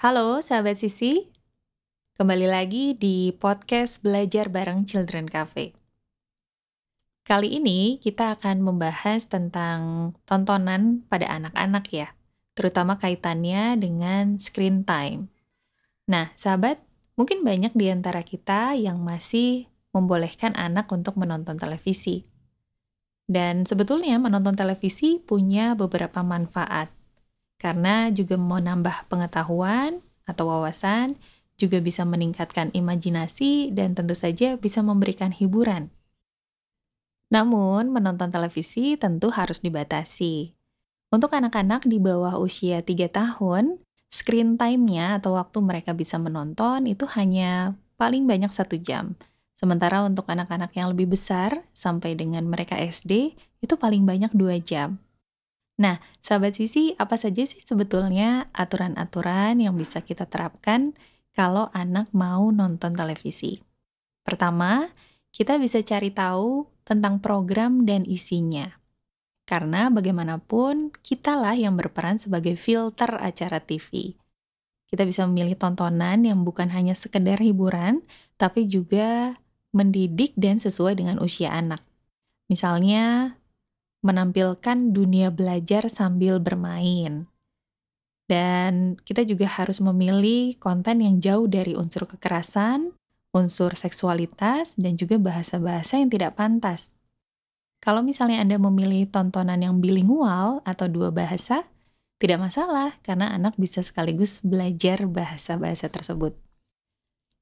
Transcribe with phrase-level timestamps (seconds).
[0.00, 1.28] Halo sahabat Sisi,
[2.16, 5.76] kembali lagi di podcast Belajar Bareng Children Cafe.
[7.20, 12.16] Kali ini kita akan membahas tentang tontonan pada anak-anak ya,
[12.56, 15.28] terutama kaitannya dengan screen time.
[16.08, 16.80] Nah, sahabat,
[17.20, 22.24] mungkin banyak di antara kita yang masih membolehkan anak untuk menonton televisi.
[23.28, 26.88] Dan sebetulnya menonton televisi punya beberapa manfaat
[27.60, 31.20] karena juga menambah pengetahuan atau wawasan,
[31.60, 35.92] juga bisa meningkatkan imajinasi, dan tentu saja bisa memberikan hiburan.
[37.28, 40.56] Namun, menonton televisi tentu harus dibatasi.
[41.12, 43.76] Untuk anak-anak di bawah usia 3 tahun,
[44.08, 49.14] screen time-nya atau waktu mereka bisa menonton itu hanya paling banyak satu jam.
[49.60, 54.96] Sementara untuk anak-anak yang lebih besar, sampai dengan mereka SD, itu paling banyak dua jam.
[55.80, 60.92] Nah, sahabat sisi, apa saja sih sebetulnya aturan-aturan yang bisa kita terapkan
[61.32, 63.64] kalau anak mau nonton televisi?
[64.20, 64.92] Pertama,
[65.32, 68.76] kita bisa cari tahu tentang program dan isinya.
[69.48, 74.14] Karena bagaimanapun, kitalah yang berperan sebagai filter acara TV.
[74.84, 78.04] Kita bisa memilih tontonan yang bukan hanya sekedar hiburan,
[78.36, 79.40] tapi juga
[79.72, 81.80] mendidik dan sesuai dengan usia anak.
[82.52, 83.38] Misalnya,
[84.00, 87.28] menampilkan dunia belajar sambil bermain.
[88.30, 92.94] Dan kita juga harus memilih konten yang jauh dari unsur kekerasan,
[93.34, 96.94] unsur seksualitas, dan juga bahasa-bahasa yang tidak pantas.
[97.80, 101.66] Kalau misalnya Anda memilih tontonan yang bilingual atau dua bahasa,
[102.20, 106.36] tidak masalah karena anak bisa sekaligus belajar bahasa-bahasa tersebut.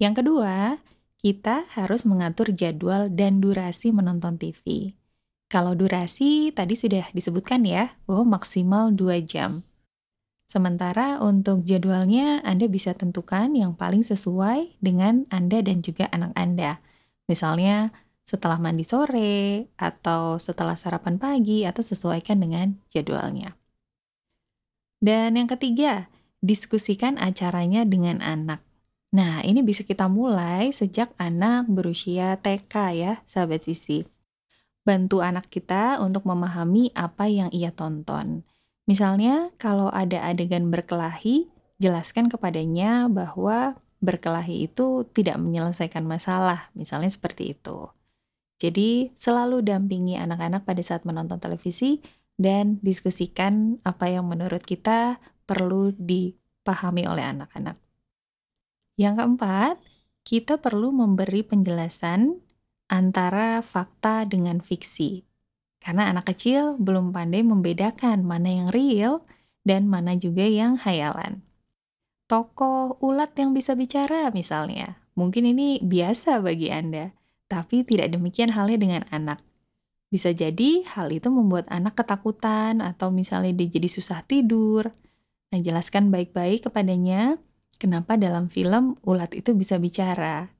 [0.00, 0.80] Yang kedua,
[1.20, 4.96] kita harus mengatur jadwal dan durasi menonton TV.
[5.52, 9.68] Kalau durasi tadi sudah disebutkan ya, bahwa maksimal 2 jam.
[10.48, 16.80] Sementara untuk jadwalnya Anda bisa tentukan yang paling sesuai dengan Anda dan juga anak Anda.
[17.28, 17.92] Misalnya
[18.24, 23.52] setelah mandi sore, atau setelah sarapan pagi, atau sesuaikan dengan jadwalnya.
[25.04, 26.08] Dan yang ketiga,
[26.40, 28.64] diskusikan acaranya dengan anak.
[29.12, 34.11] Nah, ini bisa kita mulai sejak anak berusia TK ya, sahabat sisi
[34.82, 38.42] bantu anak kita untuk memahami apa yang ia tonton.
[38.86, 41.46] Misalnya, kalau ada adegan berkelahi,
[41.78, 47.90] jelaskan kepadanya bahwa berkelahi itu tidak menyelesaikan masalah, misalnya seperti itu.
[48.58, 52.02] Jadi, selalu dampingi anak-anak pada saat menonton televisi
[52.34, 57.78] dan diskusikan apa yang menurut kita perlu dipahami oleh anak-anak.
[58.98, 59.74] Yang keempat,
[60.22, 62.38] kita perlu memberi penjelasan
[62.92, 65.24] antara fakta dengan fiksi.
[65.80, 69.24] Karena anak kecil belum pandai membedakan mana yang real
[69.64, 71.40] dan mana juga yang hayalan.
[72.28, 77.16] Tokoh ulat yang bisa bicara misalnya, mungkin ini biasa bagi Anda,
[77.48, 79.40] tapi tidak demikian halnya dengan anak.
[80.12, 84.92] Bisa jadi hal itu membuat anak ketakutan atau misalnya dia jadi susah tidur.
[85.48, 87.40] Nah, jelaskan baik-baik kepadanya
[87.80, 90.52] kenapa dalam film ulat itu bisa bicara.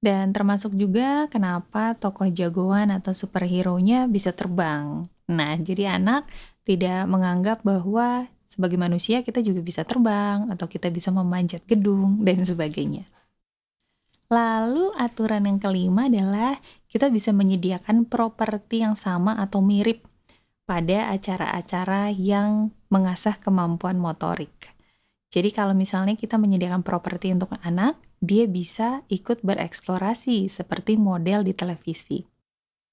[0.00, 5.04] Dan termasuk juga kenapa tokoh jagoan atau superhero-nya bisa terbang.
[5.28, 6.24] Nah, jadi anak
[6.64, 12.42] tidak menganggap bahwa sebagai manusia kita juga bisa terbang atau kita bisa memanjat gedung dan
[12.42, 13.04] sebagainya.
[14.30, 16.56] Lalu aturan yang kelima adalah
[16.88, 20.06] kita bisa menyediakan properti yang sama atau mirip
[20.70, 24.54] pada acara-acara yang mengasah kemampuan motorik.
[25.34, 31.56] Jadi kalau misalnya kita menyediakan properti untuk anak, dia bisa ikut bereksplorasi seperti model di
[31.56, 32.20] televisi.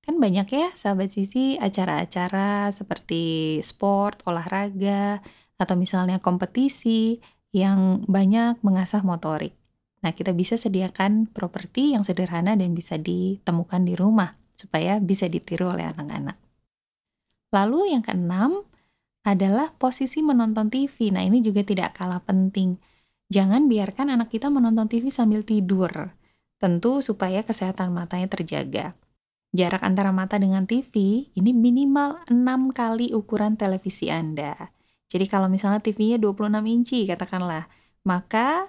[0.00, 5.20] Kan banyak ya sahabat sisi acara-acara seperti sport, olahraga,
[5.60, 7.20] atau misalnya kompetisi
[7.52, 9.52] yang banyak mengasah motorik.
[10.00, 15.68] Nah, kita bisa sediakan properti yang sederhana dan bisa ditemukan di rumah supaya bisa ditiru
[15.68, 16.40] oleh anak-anak.
[17.52, 18.64] Lalu yang keenam
[19.20, 21.12] adalah posisi menonton TV.
[21.12, 22.80] Nah, ini juga tidak kalah penting.
[23.30, 26.18] Jangan biarkan anak kita menonton TV sambil tidur.
[26.58, 28.98] Tentu supaya kesehatan matanya terjaga.
[29.54, 32.34] Jarak antara mata dengan TV ini minimal 6
[32.74, 34.74] kali ukuran televisi Anda.
[35.06, 37.70] Jadi kalau misalnya TV-nya 26 inci katakanlah,
[38.02, 38.66] maka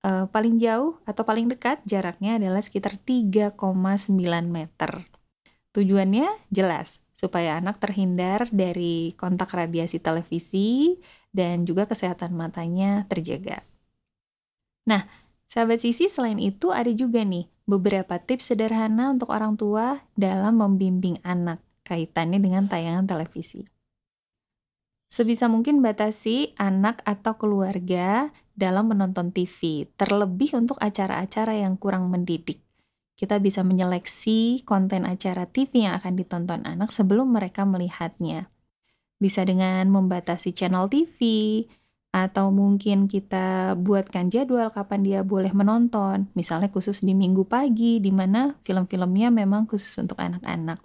[0.00, 3.52] eh, paling jauh atau paling dekat jaraknya adalah sekitar 3,9
[4.48, 4.92] meter.
[5.76, 10.96] Tujuannya jelas, supaya anak terhindar dari kontak radiasi televisi
[11.28, 13.60] dan juga kesehatan matanya terjaga.
[14.88, 15.04] Nah,
[15.44, 21.20] sahabat sisi selain itu ada juga nih beberapa tips sederhana untuk orang tua dalam membimbing
[21.20, 23.68] anak kaitannya dengan tayangan televisi.
[25.08, 32.60] Sebisa mungkin batasi anak atau keluarga dalam menonton TV, terlebih untuk acara-acara yang kurang mendidik.
[33.16, 38.52] Kita bisa menyeleksi konten acara TV yang akan ditonton anak sebelum mereka melihatnya.
[39.18, 41.18] Bisa dengan membatasi channel TV,
[42.08, 48.08] atau mungkin kita buatkan jadwal kapan dia boleh menonton, misalnya khusus di minggu pagi, di
[48.08, 50.80] mana film-filmnya memang khusus untuk anak-anak.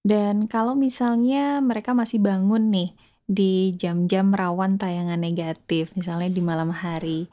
[0.00, 2.90] Dan kalau misalnya mereka masih bangun nih
[3.28, 7.28] di jam-jam rawan tayangan negatif, misalnya di malam hari,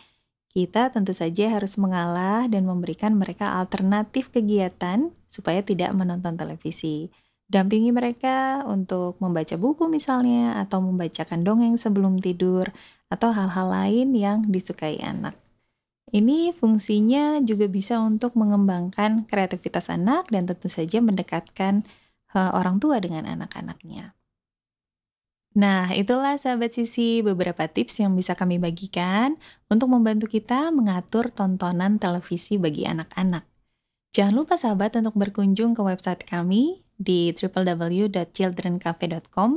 [0.52, 7.12] kita tentu saja harus mengalah dan memberikan mereka alternatif kegiatan supaya tidak menonton televisi.
[7.46, 12.74] Dampingi mereka untuk membaca buku misalnya, atau membacakan dongeng sebelum tidur,
[13.14, 15.38] atau hal-hal lain yang disukai anak.
[16.10, 21.82] Ini fungsinya juga bisa untuk mengembangkan kreativitas anak dan tentu saja mendekatkan
[22.34, 24.14] uh, orang tua dengan anak-anaknya.
[25.56, 29.40] Nah, itulah sahabat sisi beberapa tips yang bisa kami bagikan
[29.72, 33.55] untuk membantu kita mengatur tontonan televisi bagi anak-anak.
[34.16, 39.52] Jangan lupa sahabat untuk berkunjung ke website kami di www.childrencafe.com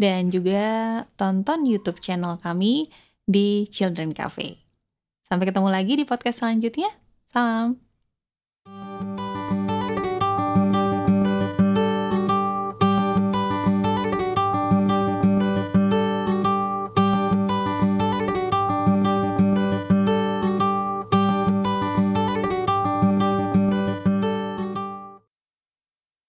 [0.00, 0.64] dan juga
[1.20, 2.88] tonton YouTube channel kami
[3.28, 4.56] di Children Cafe.
[5.28, 6.88] Sampai ketemu lagi di podcast selanjutnya.
[7.28, 7.91] Salam.